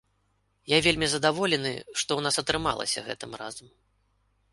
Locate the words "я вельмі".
0.71-1.09